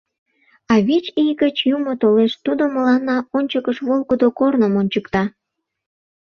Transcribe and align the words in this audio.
А 0.71 0.73
вич 0.87 1.05
ий 1.23 1.31
гыч 1.41 1.55
Юмо 1.75 1.93
толеш, 2.01 2.31
тудо 2.45 2.63
мыланна 2.75 3.17
ончыкыш 3.37 3.77
волгыдо 3.87 4.27
корным 4.39 4.73
ончыкта. 4.81 5.23